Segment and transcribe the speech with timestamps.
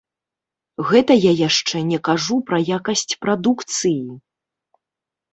[0.91, 3.99] Гэта я яшчэ не кажу пра якасць прадукцыі!